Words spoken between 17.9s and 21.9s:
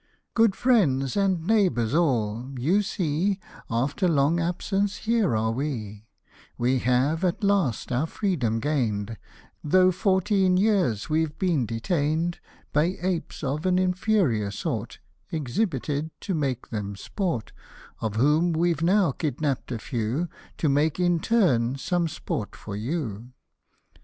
Of whom we've now kidnapp'd a few, To make in turn